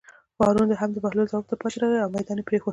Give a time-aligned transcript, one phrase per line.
[0.39, 2.69] هارون هم د بهلول ځواب ته پاتې راغی او مېدان یې پرېښود.